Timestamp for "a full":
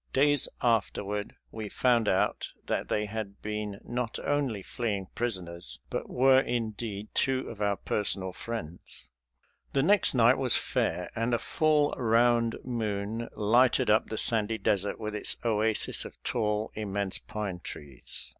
11.35-11.93